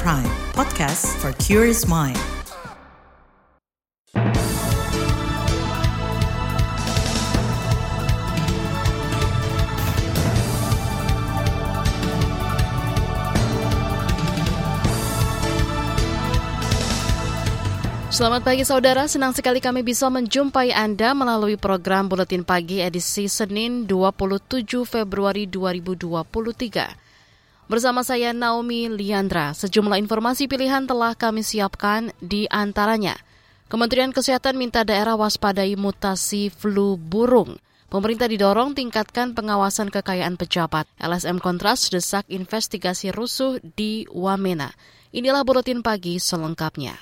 [0.00, 0.24] Prime,
[0.56, 2.16] podcast for curious mind.
[18.12, 23.84] Selamat pagi saudara, senang sekali kami bisa menjumpai Anda melalui program Buletin Pagi edisi Senin
[23.84, 27.01] 27 Februari 2023.
[27.70, 33.18] Bersama saya Naomi Liandra, sejumlah informasi pilihan telah kami siapkan di antaranya.
[33.66, 37.56] Kementerian Kesehatan minta daerah waspadai mutasi flu burung.
[37.88, 40.88] Pemerintah didorong tingkatkan pengawasan kekayaan pejabat.
[40.96, 44.72] LSM Kontras desak investigasi rusuh di Wamena.
[45.12, 46.96] Inilah Buletin Pagi selengkapnya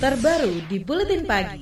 [0.00, 1.60] terbaru di Buletin Pagi.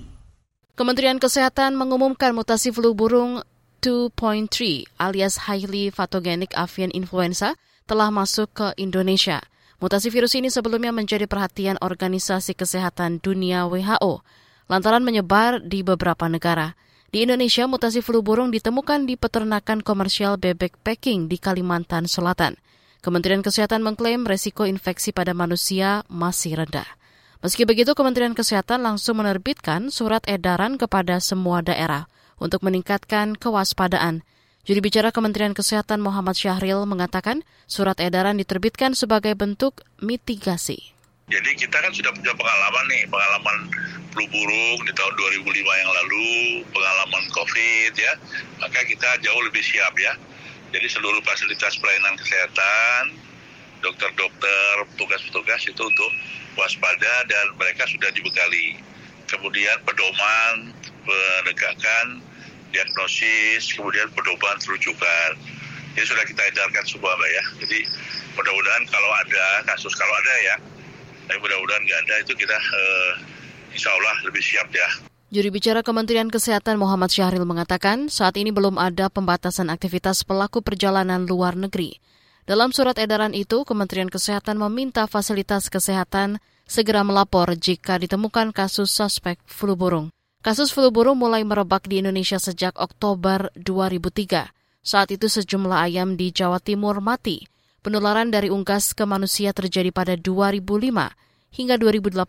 [0.78, 3.42] Kementerian Kesehatan mengumumkan mutasi flu burung
[3.82, 9.40] 2.3 alias highly pathogenic avian influenza telah masuk ke Indonesia.
[9.80, 14.20] Mutasi virus ini sebelumnya menjadi perhatian Organisasi Kesehatan Dunia WHO
[14.68, 16.76] lantaran menyebar di beberapa negara.
[17.08, 22.60] Di Indonesia, mutasi flu burung ditemukan di peternakan komersial bebek packing di Kalimantan Selatan.
[23.00, 26.84] Kementerian Kesehatan mengklaim resiko infeksi pada manusia masih rendah.
[27.40, 32.04] Meski begitu, Kementerian Kesehatan langsung menerbitkan surat edaran kepada semua daerah
[32.36, 34.20] untuk meningkatkan kewaspadaan.
[34.68, 40.92] Juru bicara Kementerian Kesehatan Muhammad Syahril mengatakan surat edaran diterbitkan sebagai bentuk mitigasi.
[41.32, 43.72] Jadi kita kan sudah punya pengalaman nih, pengalaman
[44.12, 46.28] flu burung di tahun 2005 yang lalu,
[46.68, 48.12] pengalaman COVID ya,
[48.60, 50.12] maka kita jauh lebih siap ya.
[50.76, 53.16] Jadi seluruh fasilitas pelayanan kesehatan,
[53.80, 56.12] dokter-dokter, petugas-petugas itu untuk
[56.60, 58.76] waspada dan mereka sudah dibekali.
[59.32, 60.76] Kemudian pedoman,
[61.08, 62.27] penegakan,
[62.70, 65.30] diagnosis, kemudian pedoman terujukan.
[65.96, 67.44] Ini sudah kita edarkan semua Mbak ya.
[67.66, 67.78] Jadi
[68.38, 70.54] mudah-mudahan kalau ada kasus, kalau ada ya,
[71.26, 73.12] tapi mudah-mudahan nggak ada itu kita eh,
[73.74, 74.88] insya Allah lebih siap ya.
[75.28, 81.28] Juri bicara Kementerian Kesehatan Muhammad Syahril mengatakan saat ini belum ada pembatasan aktivitas pelaku perjalanan
[81.28, 82.00] luar negeri.
[82.48, 89.36] Dalam surat edaran itu, Kementerian Kesehatan meminta fasilitas kesehatan segera melapor jika ditemukan kasus suspek
[89.44, 90.08] flu burung.
[90.38, 94.54] Kasus flu burung mulai merebak di Indonesia sejak Oktober 2003.
[94.86, 97.42] Saat itu sejumlah ayam di Jawa Timur mati.
[97.82, 101.10] Penularan dari unggas ke manusia terjadi pada 2005.
[101.48, 102.22] Hingga 2018,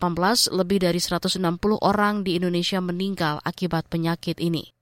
[0.50, 1.38] lebih dari 160
[1.78, 4.74] orang di Indonesia meninggal akibat penyakit ini.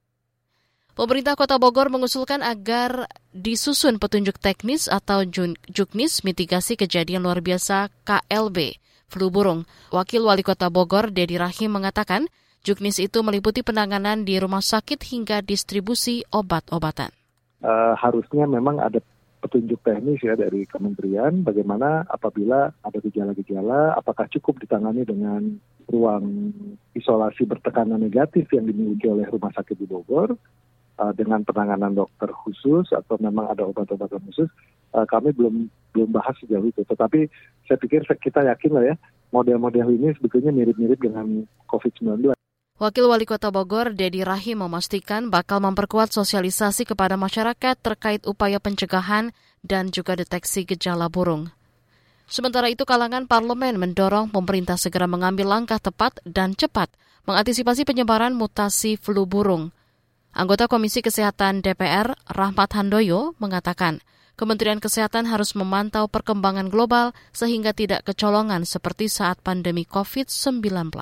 [0.97, 5.21] Pemerintah Kota Bogor mengusulkan agar disusun petunjuk teknis atau
[5.69, 9.69] juknis mitigasi kejadian luar biasa KLB, flu burung.
[9.93, 12.25] Wakil Wali Kota Bogor, Dedi Rahim, mengatakan
[12.63, 17.11] juknis itu meliputi penanganan di rumah sakit hingga distribusi obat-obatan.
[17.59, 19.03] Uh, harusnya memang ada
[19.39, 26.51] petunjuk teknis ya dari kementerian bagaimana apabila ada gejala-gejala apakah cukup ditangani dengan ruang
[26.91, 30.35] isolasi bertekanan negatif yang dimiliki oleh rumah sakit di Bogor
[30.99, 34.51] uh, dengan penanganan dokter khusus atau memang ada obat-obatan khusus,
[34.93, 36.83] uh, kami belum belum bahas sejauh itu.
[36.83, 37.25] Tetapi
[37.65, 38.95] saya pikir kita yakin lah ya
[39.31, 42.38] model-model ini sebetulnya mirip-mirip dengan COVID-19.
[42.79, 49.35] Wakil Wali Kota Bogor, Dedi Rahim, memastikan bakal memperkuat sosialisasi kepada masyarakat terkait upaya pencegahan
[49.67, 51.51] dan juga deteksi gejala burung.
[52.31, 56.87] Sementara itu, kalangan parlemen mendorong pemerintah segera mengambil langkah tepat dan cepat
[57.27, 59.75] mengantisipasi penyebaran mutasi flu burung.
[60.31, 63.99] Anggota Komisi Kesehatan DPR, Rahmat Handoyo, mengatakan
[64.39, 70.95] Kementerian Kesehatan harus memantau perkembangan global sehingga tidak kecolongan seperti saat pandemi COVID-19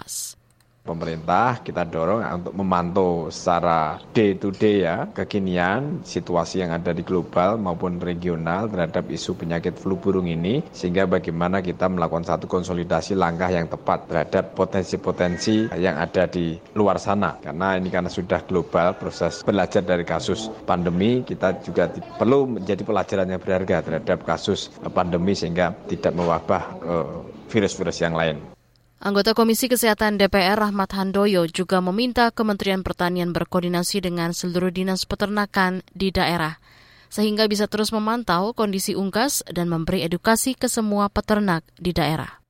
[0.87, 7.03] pemerintah kita dorong untuk memantau secara day to day ya kekinian situasi yang ada di
[7.03, 13.19] global maupun regional terhadap isu penyakit flu burung ini sehingga bagaimana kita melakukan satu konsolidasi
[13.19, 18.95] langkah yang tepat terhadap potensi-potensi yang ada di luar sana karena ini karena sudah global
[18.95, 25.35] proses belajar dari kasus pandemi kita juga perlu menjadi pelajaran yang berharga terhadap kasus pandemi
[25.35, 27.07] sehingga tidak mewabah eh,
[27.51, 28.56] virus-virus yang lain.
[28.97, 35.85] Anggota Komisi Kesehatan DPR Rahmat Handoyo juga meminta Kementerian Pertanian berkoordinasi dengan seluruh dinas peternakan
[35.93, 36.57] di daerah,
[37.05, 42.41] sehingga bisa terus memantau kondisi unggas dan memberi edukasi ke semua peternak di daerah.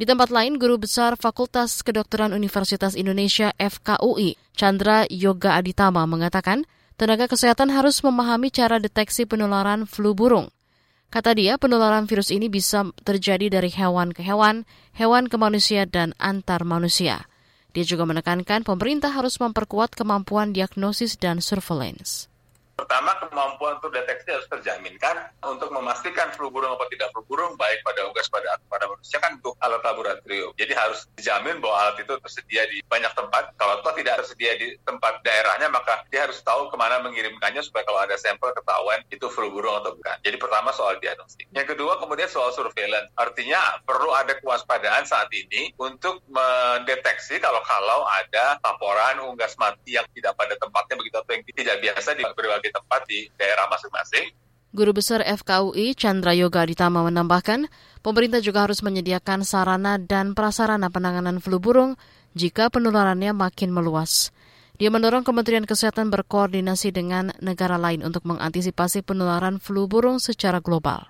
[0.00, 6.64] Di tempat lain, Guru Besar Fakultas Kedokteran Universitas Indonesia FKUI, Chandra Yoga Aditama mengatakan,
[6.96, 10.48] tenaga kesehatan harus memahami cara deteksi penularan flu burung–
[11.12, 14.66] Kata dia, penularan virus ini bisa terjadi dari hewan ke hewan,
[14.96, 17.28] hewan ke manusia, dan antar manusia.
[17.74, 22.30] Dia juga menekankan pemerintah harus memperkuat kemampuan diagnosis dan surveillance.
[22.74, 27.80] Pertama, kemampuan untuk deteksi harus terjaminkan untuk memastikan flu burung atau tidak flu burung, baik
[27.86, 30.50] pada unggas pada pada manusia kan untuk alat laboratorium.
[30.58, 33.54] Jadi harus dijamin bahwa alat itu tersedia di banyak tempat.
[33.54, 37.86] Kalau toh tidak tersedia di tempat daerahnya, maka dia harus tahu ke mana mengirimkannya supaya
[37.86, 40.16] kalau ada sampel ketahuan itu flu burung atau bukan.
[40.22, 41.46] Jadi pertama soal diagnostik.
[41.54, 43.10] Yang kedua kemudian soal surveillance.
[43.14, 50.34] Artinya perlu ada kewaspadaan saat ini untuk mendeteksi kalau-kalau ada laporan unggas mati yang tidak
[50.38, 54.26] pada tempatnya begitu atau yang tidak biasa di berbagai berbagai tempat di daerah masing-masing.
[54.74, 57.70] Guru Besar FKUI Chandra Yoga Ditama menambahkan,
[58.02, 61.94] pemerintah juga harus menyediakan sarana dan prasarana penanganan flu burung
[62.34, 64.34] jika penularannya makin meluas.
[64.74, 71.06] Dia mendorong Kementerian Kesehatan berkoordinasi dengan negara lain untuk mengantisipasi penularan flu burung secara global.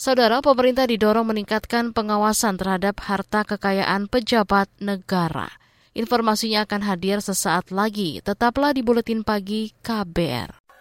[0.00, 5.52] Saudara, pemerintah didorong meningkatkan pengawasan terhadap harta kekayaan pejabat negara.
[5.92, 8.24] Informasinya akan hadir sesaat lagi.
[8.24, 10.59] Tetaplah di Buletin Pagi KBR.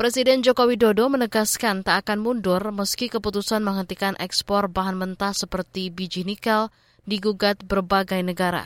[0.00, 6.24] Presiden Joko Widodo menegaskan tak akan mundur meski keputusan menghentikan ekspor bahan mentah seperti biji
[6.24, 6.72] nikel
[7.04, 8.64] digugat berbagai negara.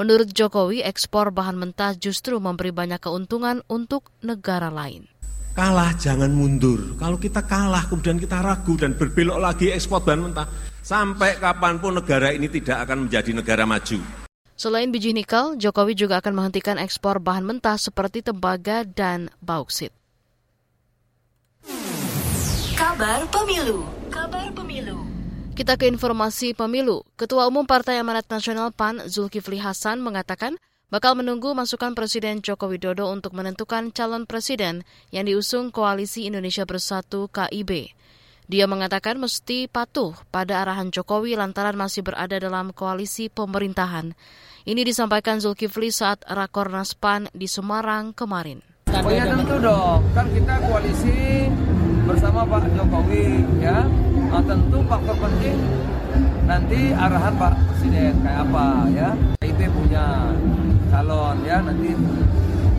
[0.00, 5.12] Menurut Jokowi, ekspor bahan mentah justru memberi banyak keuntungan untuk negara lain.
[5.52, 6.96] Kalah jangan mundur.
[6.96, 10.48] Kalau kita kalah kemudian kita ragu dan berbelok lagi ekspor bahan mentah,
[10.80, 14.00] sampai kapan pun negara ini tidak akan menjadi negara maju.
[14.56, 19.92] Selain biji nikel, Jokowi juga akan menghentikan ekspor bahan mentah seperti tembaga dan bauksit.
[22.82, 23.86] Kabar Pemilu.
[24.10, 25.06] Kabar Pemilu.
[25.54, 27.06] Kita ke informasi pemilu.
[27.14, 30.58] Ketua Umum Partai Amanat Nasional PAN Zulkifli Hasan mengatakan
[30.90, 34.82] bakal menunggu masukan Presiden Joko Widodo untuk menentukan calon presiden
[35.14, 37.94] yang diusung Koalisi Indonesia Bersatu KIB.
[38.50, 44.10] Dia mengatakan mesti patuh pada arahan Jokowi lantaran masih berada dalam koalisi pemerintahan.
[44.66, 48.58] Ini disampaikan Zulkifli saat Rakornas PAN di Semarang kemarin.
[48.90, 51.31] Oh ya tentu dong, kan kita koalisi
[52.06, 53.86] bersama Pak Jokowi ya.
[54.32, 55.58] Nah, tentu faktor penting
[56.48, 59.08] nanti arahan Pak Presiden kayak apa ya.
[59.40, 60.34] IP punya
[60.90, 61.94] calon ya nanti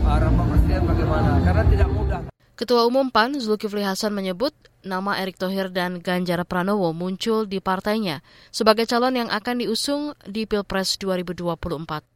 [0.04, 2.20] arahan Pak Presiden bagaimana karena tidak mudah.
[2.54, 4.54] Ketua Umum PAN Zulkifli Hasan menyebut
[4.86, 8.22] nama Erick Thohir dan Ganjar Pranowo muncul di partainya
[8.54, 12.06] sebagai calon yang akan diusung di Pilpres 2024.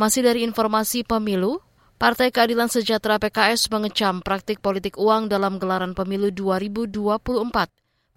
[0.00, 1.60] Masih dari informasi pemilu,
[2.02, 6.90] Partai Keadilan Sejahtera PKS mengecam praktik politik uang dalam gelaran pemilu 2024.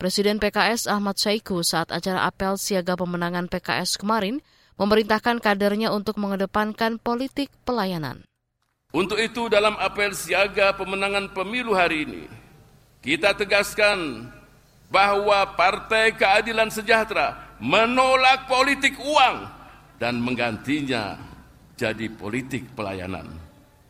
[0.01, 4.41] Presiden PKS Ahmad Saiku saat acara apel siaga pemenangan PKS kemarin
[4.81, 8.25] memerintahkan kadernya untuk mengedepankan politik pelayanan.
[8.89, 12.25] Untuk itu dalam apel siaga pemenangan pemilu hari ini,
[13.05, 14.33] kita tegaskan
[14.89, 19.45] bahwa Partai Keadilan Sejahtera menolak politik uang
[20.01, 21.21] dan menggantinya
[21.77, 23.44] jadi politik pelayanan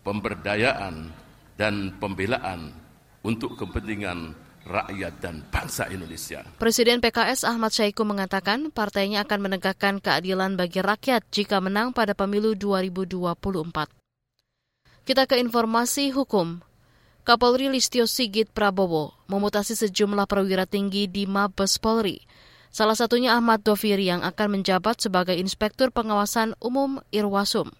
[0.05, 1.09] pemberdayaan,
[1.57, 2.69] dan pembelaan
[3.25, 6.45] untuk kepentingan rakyat dan bangsa Indonesia.
[6.57, 12.57] Presiden PKS Ahmad Syaiqo mengatakan partainya akan menegakkan keadilan bagi rakyat jika menang pada pemilu
[12.57, 13.25] 2024.
[15.05, 16.65] Kita ke informasi hukum.
[17.25, 22.21] Kapolri Listio Sigit Prabowo memutasi sejumlah perwira tinggi di Mabes Polri.
[22.69, 27.73] Salah satunya Ahmad Doviri yang akan menjabat sebagai Inspektur Pengawasan Umum Irwasum.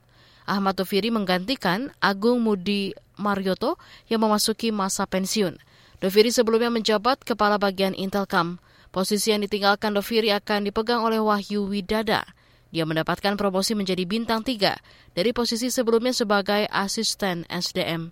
[0.46, 5.58] Ahmad Doviri menggantikan Agung Mudi Marioto yang memasuki masa pensiun.
[6.00, 8.62] Doviri sebelumnya menjabat Kepala Bagian Intelkam.
[8.94, 12.24] Posisi yang ditinggalkan Doviri akan dipegang oleh Wahyu Widada.
[12.70, 14.80] Dia mendapatkan promosi menjadi bintang tiga
[15.18, 18.12] dari posisi sebelumnya sebagai asisten SDM.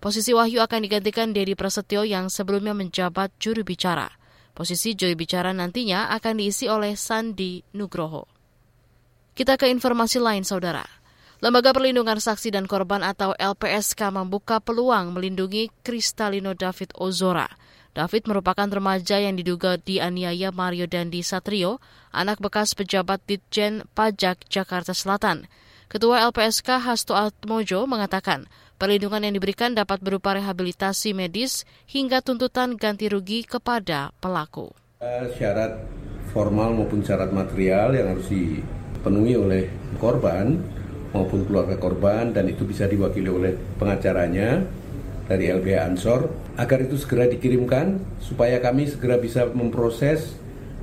[0.00, 4.08] Posisi Wahyu akan digantikan Dedi Prasetyo yang sebelumnya menjabat juru bicara.
[4.56, 8.24] Posisi juru bicara nantinya akan diisi oleh Sandi Nugroho.
[9.36, 10.99] Kita ke informasi lain, saudara.
[11.40, 17.48] Lembaga Perlindungan Saksi dan Korban atau LPSK membuka peluang melindungi Kristalino David Ozora.
[17.96, 21.80] David merupakan remaja yang diduga dianiaya Mario Dandi Satrio,
[22.12, 25.48] anak bekas pejabat Ditjen Pajak Jakarta Selatan.
[25.88, 28.44] Ketua LPSK Hasto Atmojo mengatakan,
[28.76, 34.76] perlindungan yang diberikan dapat berupa rehabilitasi medis hingga tuntutan ganti rugi kepada pelaku.
[35.40, 35.88] Syarat
[36.36, 40.79] formal maupun syarat material yang harus dipenuhi oleh korban
[41.10, 44.62] maupun keluarga korban dan itu bisa diwakili oleh pengacaranya
[45.30, 46.26] dari LBH Ansor
[46.58, 50.34] agar itu segera dikirimkan supaya kami segera bisa memproses,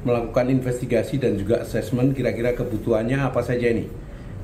[0.07, 3.91] melakukan investigasi dan juga asesmen kira-kira kebutuhannya apa saja ini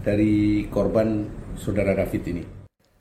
[0.03, 1.23] dari korban
[1.55, 2.43] saudara David ini.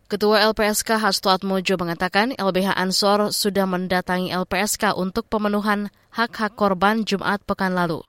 [0.07, 7.41] Ketua LPSK Hasto Atmojo mengatakan LBH Ansor sudah mendatangi LPSK untuk pemenuhan hak-hak korban Jumat
[7.49, 8.05] pekan lalu.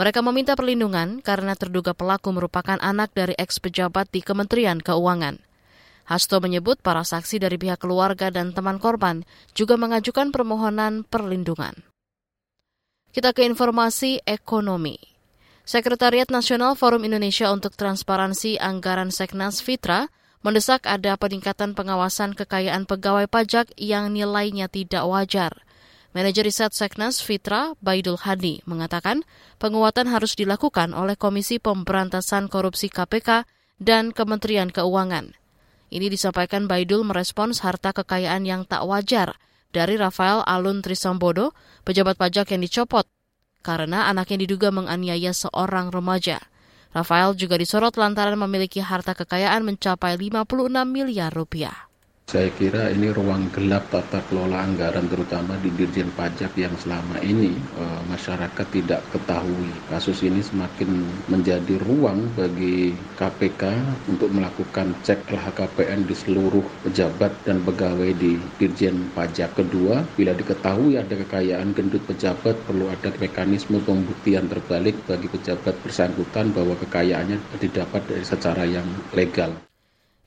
[0.00, 5.36] Mereka meminta perlindungan karena terduga pelaku merupakan anak dari eks pejabat di Kementerian Keuangan.
[6.08, 11.84] Hasto menyebut para saksi dari pihak keluarga dan teman korban juga mengajukan permohonan perlindungan.
[13.12, 14.96] Kita ke informasi ekonomi.
[15.68, 20.08] Sekretariat Nasional Forum Indonesia untuk Transparansi Anggaran Seknas Fitra
[20.40, 25.52] mendesak ada peningkatan pengawasan kekayaan pegawai pajak yang nilainya tidak wajar.
[26.10, 29.22] Manajer Riset Seknas Fitra Baidul Hadi mengatakan
[29.62, 33.46] penguatan harus dilakukan oleh Komisi Pemberantasan Korupsi KPK
[33.78, 35.38] dan Kementerian Keuangan.
[35.86, 39.38] Ini disampaikan Baidul merespons harta kekayaan yang tak wajar
[39.70, 41.54] dari Rafael Alun Trisambodo,
[41.86, 43.06] pejabat pajak yang dicopot
[43.60, 46.42] karena anaknya diduga menganiaya seorang remaja.
[46.90, 51.89] Rafael juga disorot lantaran memiliki harta kekayaan mencapai 56 miliar rupiah.
[52.30, 57.58] Saya kira ini ruang gelap tata kelola anggaran terutama di Dirjen Pajak yang selama ini
[57.58, 59.66] e, masyarakat tidak ketahui.
[59.90, 67.66] Kasus ini semakin menjadi ruang bagi KPK untuk melakukan cek LHKPN di seluruh pejabat dan
[67.66, 69.58] pegawai di Dirjen Pajak.
[69.58, 76.54] Kedua, bila diketahui ada kekayaan gendut pejabat perlu ada mekanisme pembuktian terbalik bagi pejabat bersangkutan
[76.54, 78.86] bahwa kekayaannya didapat dari secara yang
[79.18, 79.50] legal.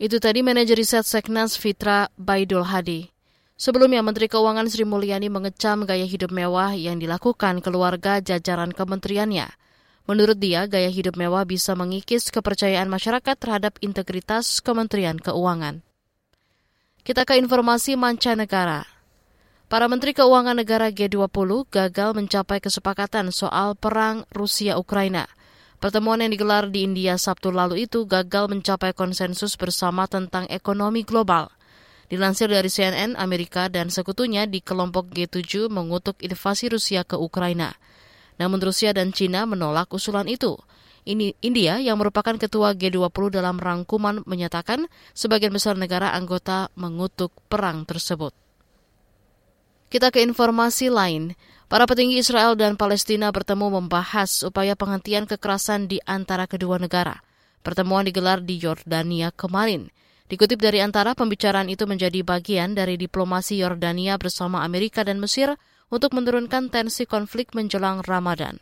[0.01, 3.13] Itu tadi manajer riset Seknas Fitra Baidul Hadi.
[3.53, 9.53] Sebelumnya, Menteri Keuangan Sri Mulyani mengecam gaya hidup mewah yang dilakukan keluarga jajaran kementeriannya.
[10.09, 15.85] Menurut dia, gaya hidup mewah bisa mengikis kepercayaan masyarakat terhadap integritas Kementerian Keuangan.
[17.05, 18.89] Kita ke informasi mancanegara.
[19.69, 25.29] Para Menteri Keuangan negara G20 gagal mencapai kesepakatan soal perang Rusia-Ukraina–
[25.83, 31.51] Pertemuan yang digelar di India Sabtu lalu itu gagal mencapai konsensus bersama tentang ekonomi global.
[32.07, 37.75] Dilansir dari CNN, Amerika dan sekutunya di kelompok G7 mengutuk invasi Rusia ke Ukraina.
[38.39, 40.55] Namun Rusia dan China menolak usulan itu.
[41.03, 47.83] Ini India yang merupakan ketua G20 dalam rangkuman menyatakan sebagian besar negara anggota mengutuk perang
[47.83, 48.31] tersebut.
[49.91, 51.35] Kita ke informasi lain.
[51.73, 57.25] Para petinggi Israel dan Palestina bertemu membahas upaya penghentian kekerasan di antara kedua negara.
[57.65, 59.89] Pertemuan digelar di Yordania kemarin.
[60.29, 65.57] Dikutip dari antara pembicaraan itu menjadi bagian dari diplomasi Yordania bersama Amerika dan Mesir
[65.89, 68.61] untuk menurunkan tensi konflik menjelang Ramadan.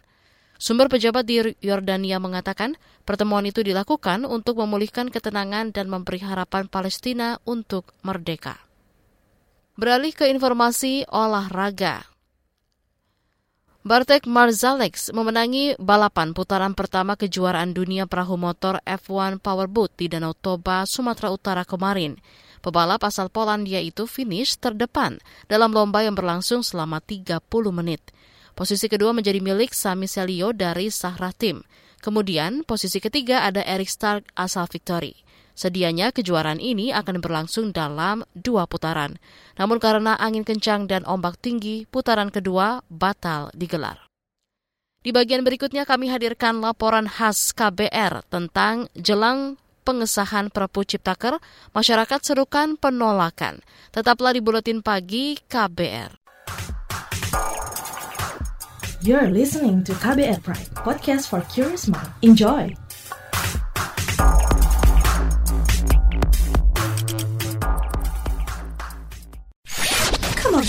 [0.56, 7.44] Sumber pejabat di Yordania mengatakan pertemuan itu dilakukan untuk memulihkan ketenangan dan memberi harapan Palestina
[7.44, 8.56] untuk merdeka.
[9.76, 12.11] Beralih ke informasi olahraga.
[13.82, 20.86] Bartek Marzalex memenangi balapan putaran pertama kejuaraan dunia perahu motor F1 Powerboat di Danau Toba,
[20.86, 22.14] Sumatera Utara kemarin.
[22.62, 25.18] Pebalap asal Polandia itu finish terdepan
[25.50, 27.42] dalam lomba yang berlangsung selama 30
[27.74, 28.06] menit.
[28.54, 31.66] Posisi kedua menjadi milik Sami Selio dari Sahra Team.
[32.06, 35.18] Kemudian posisi ketiga ada Eric Stark asal Victory.
[35.62, 39.22] Sedianya kejuaraan ini akan berlangsung dalam dua putaran.
[39.62, 44.10] Namun karena angin kencang dan ombak tinggi, putaran kedua batal digelar.
[45.06, 51.38] Di bagian berikutnya kami hadirkan laporan khas KBR tentang jelang pengesahan Perpu Ciptaker,
[51.78, 53.62] masyarakat serukan penolakan.
[53.94, 56.18] Tetaplah di Buletin Pagi KBR.
[59.06, 62.10] You're listening to KBR Pride, podcast for curious mind.
[62.26, 62.74] Enjoy!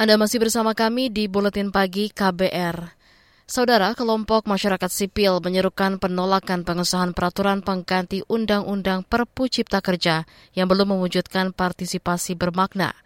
[0.00, 2.96] Anda masih bersama kami di Buletin Pagi KBR.
[3.44, 10.24] Saudara, kelompok masyarakat sipil menyerukan penolakan pengesahan peraturan pengganti Undang-Undang Perpu Cipta Kerja
[10.56, 12.96] yang belum mewujudkan partisipasi bermakna.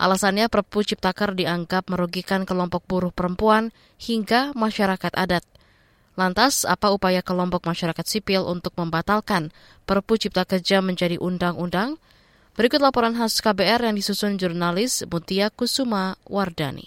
[0.00, 3.68] Alasannya Perpu Ciptaker dianggap merugikan kelompok buruh perempuan
[4.00, 5.44] hingga masyarakat adat.
[6.16, 9.52] Lantas, apa upaya kelompok masyarakat sipil untuk membatalkan
[9.84, 12.00] Perpu Cipta Kerja menjadi undang-undang?
[12.60, 16.84] Berikut laporan khas KBR yang disusun jurnalis Mutia Kusuma Wardani.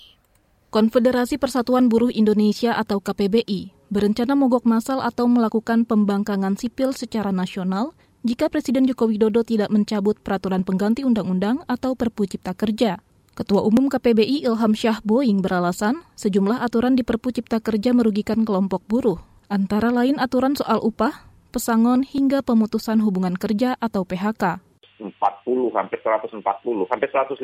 [0.70, 7.98] Konfederasi Persatuan Buruh Indonesia atau KPBI berencana mogok massal atau melakukan pembangkangan sipil secara nasional
[8.22, 13.02] jika Presiden Joko Widodo tidak mencabut peraturan pengganti undang-undang atau Perpu Cipta Kerja.
[13.34, 18.86] Ketua Umum KPBI Ilham Syah Boeing beralasan sejumlah aturan di Perpu Cipta Kerja merugikan kelompok
[18.86, 19.18] buruh,
[19.50, 24.62] antara lain aturan soal upah, pesangon hingga pemutusan hubungan kerja atau PHK.
[25.02, 25.14] 40
[25.74, 26.44] hampir 140
[26.90, 27.42] hampir 150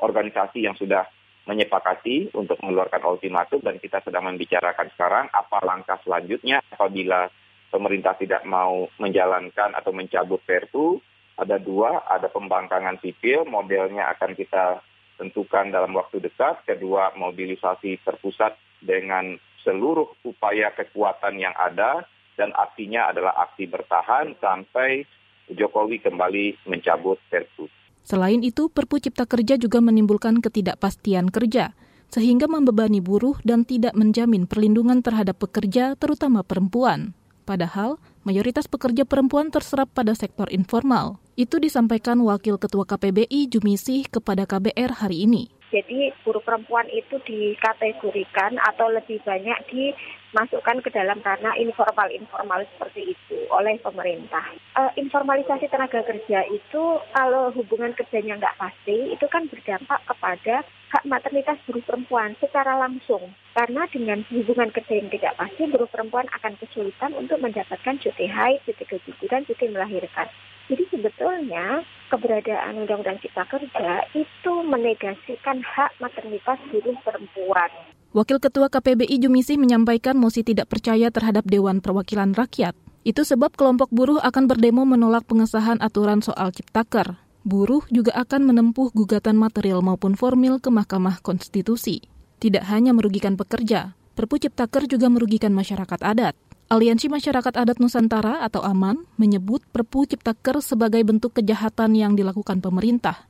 [0.00, 1.04] organisasi yang sudah
[1.48, 7.26] menyepakati untuk mengeluarkan ultimatum dan kita sedang membicarakan sekarang apa langkah selanjutnya apabila
[7.72, 11.00] pemerintah tidak mau menjalankan atau mencabut Perpu.
[11.40, 14.84] Ada dua ada pembangkangan sipil modelnya akan kita
[15.16, 16.68] tentukan dalam waktu dekat.
[16.68, 22.04] Kedua mobilisasi terpusat dengan seluruh upaya kekuatan yang ada
[22.36, 25.08] dan aksinya adalah aksi bertahan sampai
[25.54, 27.66] Jokowi kembali mencabut Perpu.
[28.00, 31.76] Selain itu, Perpu Cipta Kerja juga menimbulkan ketidakpastian kerja,
[32.10, 37.14] sehingga membebani buruh dan tidak menjamin perlindungan terhadap pekerja, terutama perempuan.
[37.44, 41.18] Padahal, mayoritas pekerja perempuan terserap pada sektor informal.
[41.34, 45.59] Itu disampaikan Wakil Ketua KPBI Jumisih kepada KBR hari ini.
[45.70, 53.38] Jadi buruh perempuan itu dikategorikan atau lebih banyak dimasukkan ke dalam ranah informal-informal seperti itu
[53.54, 54.50] oleh pemerintah.
[54.74, 56.82] E, informalisasi tenaga kerja itu
[57.14, 63.30] kalau hubungan kerjanya nggak pasti itu kan berdampak kepada hak maternitas buruh perempuan secara langsung.
[63.54, 68.58] Karena dengan hubungan kerja yang tidak pasti, buruh perempuan akan kesulitan untuk mendapatkan cuti haid,
[68.66, 70.26] cuti keguguran, cuti melahirkan.
[70.70, 71.82] Jadi sebetulnya
[72.14, 77.70] keberadaan Undang-Undang Cipta Kerja itu menegasikan hak maternitas buruh perempuan.
[78.14, 82.78] Wakil Ketua KPBI Jumisi menyampaikan mosi tidak percaya terhadap Dewan Perwakilan Rakyat.
[83.02, 87.18] Itu sebab kelompok buruh akan berdemo menolak pengesahan aturan soal Ciptaker.
[87.42, 92.06] Buruh juga akan menempuh gugatan material maupun formil ke Mahkamah Konstitusi.
[92.38, 96.36] Tidak hanya merugikan pekerja, Perpu Ciptaker juga merugikan masyarakat adat.
[96.70, 103.26] Aliansi Masyarakat Adat Nusantara atau AMAN menyebut Perpu Ciptaker sebagai bentuk kejahatan yang dilakukan pemerintah.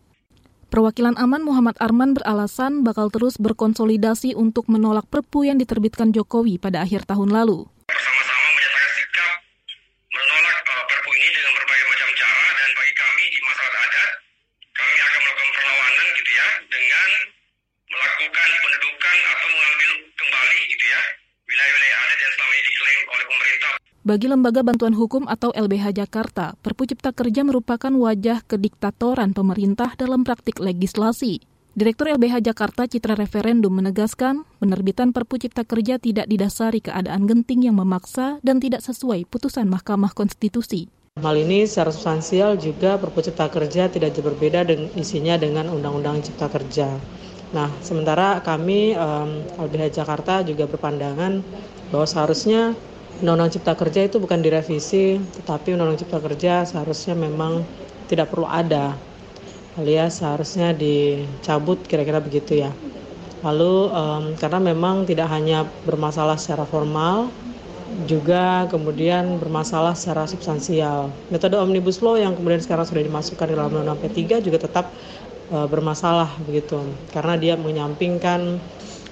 [0.68, 6.84] Perwakilan AMAN Muhammad Arman beralasan bakal terus berkonsolidasi untuk menolak Perpu yang diterbitkan Jokowi pada
[6.84, 7.64] akhir tahun lalu.
[24.00, 30.24] Bagi Lembaga Bantuan Hukum atau LBH Jakarta, Perpu Cipta Kerja merupakan wajah kediktatoran pemerintah dalam
[30.24, 31.44] praktik legislasi.
[31.76, 37.76] Direktur LBH Jakarta Citra Referendum menegaskan, penerbitan Perpu Cipta Kerja tidak didasari keadaan genting yang
[37.76, 40.88] memaksa dan tidak sesuai putusan Mahkamah Konstitusi.
[41.20, 46.24] Hal ini secara substansial juga Perpu Cipta Kerja tidak jauh berbeda dengan isinya dengan Undang-Undang
[46.24, 46.96] Cipta Kerja.
[47.52, 51.44] Nah, sementara kami um, LBH Jakarta juga berpandangan
[51.92, 52.78] bahwa seharusnya
[53.20, 57.68] Undang-Undang Cipta Kerja itu bukan direvisi, tetapi Undang-Undang Cipta Kerja seharusnya memang
[58.08, 58.96] tidak perlu ada,
[59.76, 62.72] alias seharusnya dicabut kira-kira begitu ya.
[63.44, 67.28] Lalu um, karena memang tidak hanya bermasalah secara formal,
[68.08, 71.12] juga kemudian bermasalah secara substansial.
[71.28, 74.88] Metode omnibus law yang kemudian sekarang sudah dimasukkan di dalam Undang-Undang P3 juga tetap
[75.52, 76.80] uh, bermasalah begitu,
[77.12, 78.56] karena dia menyampingkan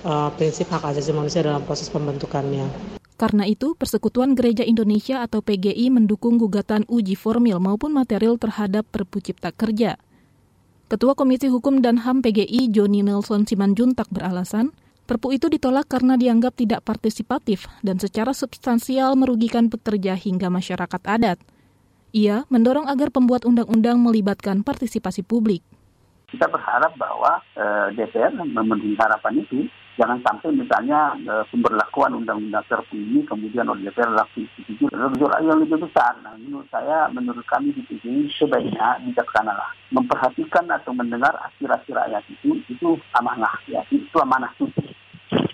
[0.00, 2.97] uh, prinsip hak asasi manusia dalam proses pembentukannya.
[3.18, 9.18] Karena itu, Persekutuan Gereja Indonesia atau PGI mendukung gugatan uji formil maupun material terhadap Perpu
[9.18, 9.98] Cipta Kerja.
[10.86, 14.70] Ketua Komisi Hukum dan HAM PGI Joni Nelson Simanjuntak beralasan,
[15.08, 21.40] Perpu itu ditolak karena dianggap tidak partisipatif dan secara substansial merugikan pekerja hingga masyarakat adat.
[22.12, 25.64] Ia mendorong agar pembuat undang-undang melibatkan partisipasi publik.
[26.28, 29.64] Kita berharap bahwa eh, DPR memenuhi harapan itu
[29.98, 35.58] jangan sampai misalnya e, pemberlakuan undang-undang Perpu ini kemudian oleh DPR langsung setuju gejolak yang
[35.58, 36.14] lebih besar.
[36.22, 42.62] Nah, menurut saya, menurut kami di PGI sebaiknya bijaksanalah memperhatikan atau mendengar aspirasi rakyat itu
[42.70, 44.70] itu amanah ya itu amanah itu.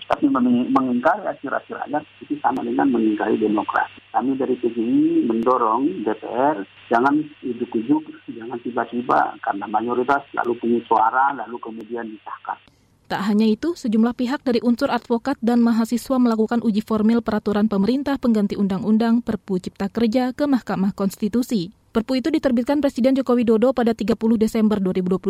[0.05, 3.97] Tapi mengingkari aspirasi rakyat itu sama dengan mengingkari demokrasi.
[4.13, 6.61] Kami dari PGI mendorong DPR
[6.93, 12.61] jangan ujuk-ujuk, jangan tiba-tiba karena mayoritas lalu punya suara lalu kemudian disahkan.
[13.05, 18.17] Tak hanya itu, sejumlah pihak dari unsur advokat dan mahasiswa melakukan uji formil peraturan pemerintah
[18.17, 21.69] pengganti undang-undang Perpu Cipta Kerja ke Mahkamah Konstitusi.
[21.93, 25.21] Perpu itu diterbitkan Presiden Joko Widodo pada 30 Desember 2022.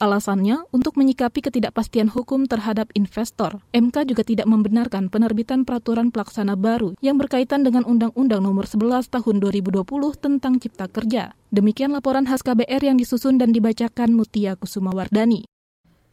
[0.00, 6.96] Alasannya, untuk menyikapi ketidakpastian hukum terhadap investor, MK juga tidak membenarkan penerbitan peraturan pelaksana baru
[7.04, 9.84] yang berkaitan dengan Undang-Undang Nomor 11 Tahun 2020
[10.20, 11.36] tentang Cipta Kerja.
[11.52, 15.48] Demikian laporan khas KBR yang disusun dan dibacakan Mutia Kusuma Wardani.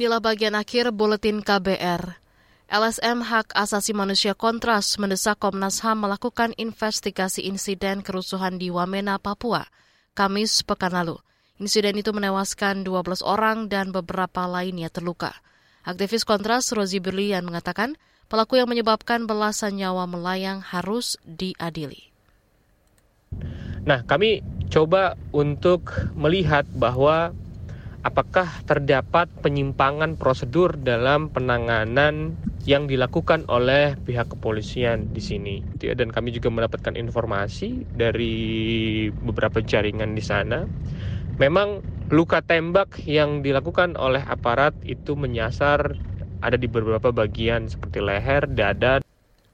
[0.00, 2.16] Inilah bagian akhir buletin KBR.
[2.72, 9.68] LSM Hak Asasi Manusia Kontras mendesak Komnas HAM melakukan investigasi insiden kerusuhan di Wamena, Papua,
[10.16, 11.20] Kamis pekan lalu.
[11.60, 15.36] Insiden itu menewaskan 12 orang dan beberapa lainnya terluka.
[15.84, 18.00] Aktivis Kontras Rozi Berlian mengatakan
[18.32, 22.08] pelaku yang menyebabkan belasan nyawa melayang harus diadili.
[23.84, 24.40] Nah, kami
[24.72, 27.36] coba untuk melihat bahwa
[28.00, 32.32] apakah terdapat penyimpangan prosedur dalam penanganan
[32.64, 35.56] yang dilakukan oleh pihak kepolisian di sini.
[35.76, 38.36] Dan kami juga mendapatkan informasi dari
[39.12, 40.64] beberapa jaringan di sana.
[41.40, 41.80] Memang
[42.12, 45.96] luka tembak yang dilakukan oleh aparat itu menyasar
[46.40, 49.00] ada di beberapa bagian seperti leher, dada.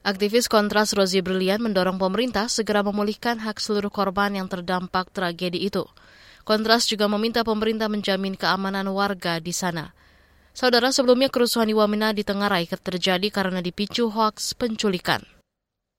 [0.06, 5.82] Aktivis Kontras Rozi Brilian mendorong pemerintah segera memulihkan hak seluruh korban yang terdampak tragedi itu.
[6.46, 9.90] Kontras juga meminta pemerintah menjamin keamanan warga di sana.
[10.54, 15.26] Saudara, sebelumnya kerusuhan di Wamena di Tengarai terjadi karena dipicu hoaks penculikan.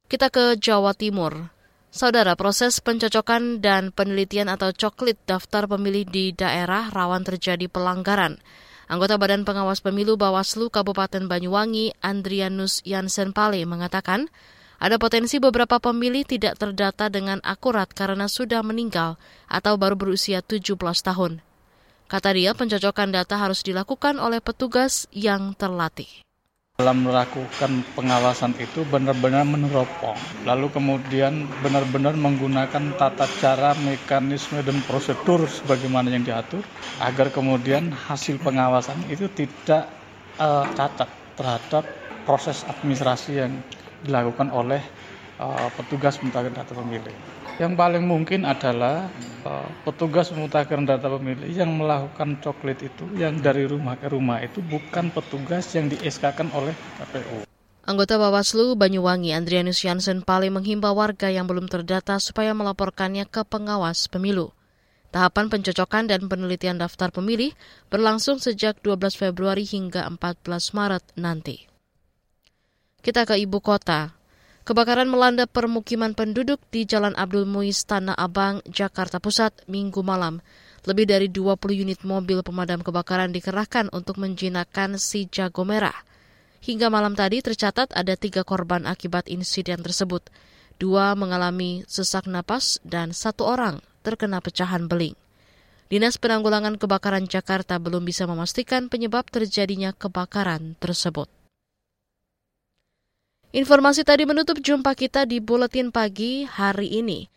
[0.08, 1.52] Kita ke Jawa Timur.
[1.92, 8.40] Saudara, proses pencocokan dan penelitian atau coklit daftar pemilih di daerah rawan terjadi pelanggaran.
[8.88, 14.32] Anggota Badan Pengawas Pemilu Bawaslu Kabupaten Banyuwangi, Andrianus Yansen Pale, mengatakan
[14.78, 19.18] ada potensi beberapa pemilih tidak terdata dengan akurat karena sudah meninggal
[19.50, 21.42] atau baru berusia 17 tahun.
[22.08, 26.08] Kata dia, pencocokan data harus dilakukan oleh petugas yang terlatih.
[26.78, 35.50] Dalam melakukan pengawasan itu benar-benar meneropong, lalu kemudian benar-benar menggunakan tata cara, mekanisme, dan prosedur
[35.50, 36.62] sebagaimana yang diatur,
[37.02, 39.90] agar kemudian hasil pengawasan itu tidak
[40.38, 41.84] uh, cacat terhadap
[42.30, 43.58] proses administrasi yang
[44.08, 44.80] dilakukan oleh
[45.38, 47.16] uh, petugas pemutakhiran data pemilih.
[47.58, 49.10] Yang paling mungkin adalah
[49.44, 54.62] uh, petugas pemutakhiran data pemilih yang melakukan coklit itu yang dari rumah ke rumah itu
[54.64, 57.50] bukan petugas yang di oleh KPU.
[57.88, 64.12] Anggota Bawaslu Banyuwangi Andrianus Jansen paling menghimbau warga yang belum terdata supaya melaporkannya ke pengawas
[64.12, 64.52] pemilu.
[65.08, 67.56] Tahapan pencocokan dan penelitian daftar pemilih
[67.88, 71.77] berlangsung sejak 12 Februari hingga 14 Maret nanti.
[72.98, 74.18] Kita ke ibu kota.
[74.66, 80.42] Kebakaran melanda permukiman penduduk di Jalan Abdul Muiz Tanah Abang, Jakarta Pusat, minggu malam.
[80.84, 85.96] Lebih dari 20 unit mobil pemadam kebakaran dikerahkan untuk menjinakkan si jago merah.
[86.66, 90.26] Hingga malam tadi tercatat ada tiga korban akibat insiden tersebut.
[90.82, 95.16] Dua mengalami sesak napas dan satu orang terkena pecahan beling.
[95.88, 101.37] Dinas Penanggulangan Kebakaran Jakarta belum bisa memastikan penyebab terjadinya kebakaran tersebut.
[103.56, 107.32] Informasi tadi menutup jumpa kita di Buletin Pagi hari ini.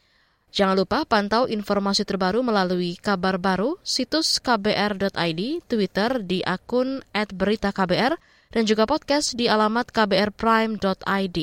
[0.51, 8.19] Jangan lupa pantau informasi terbaru melalui kabar baru, situs kbr.id, Twitter di akun @beritaKBR,
[8.51, 11.39] dan juga podcast di alamat kbrprime.id.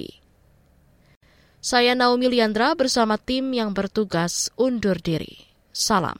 [1.64, 5.48] Saya Naomi Liandra bersama tim yang bertugas undur diri.
[5.72, 6.20] Salam.